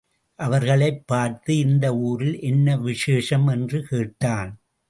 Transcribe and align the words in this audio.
அவர்களைப் 0.35 1.07
பார்த்து 1.07 1.57
இந்த 1.57 1.95
ஊரில் 1.95 2.39
என்ன 2.39 2.77
விசேஷம்? 2.77 3.47
என்று 3.47 3.83
கேட்டான். 3.83 4.59